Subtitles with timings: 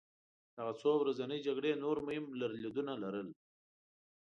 [0.57, 3.27] دغه څو ورځنۍ جګړې نور مهم لرلېدونه لرل.